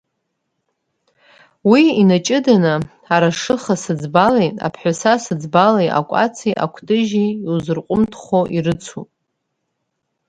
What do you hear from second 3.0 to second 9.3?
арашыха сыӡбали аԥҳәасасыӡбали акәаци акәтыжьи иузырҟәымҭхо ирыцуп.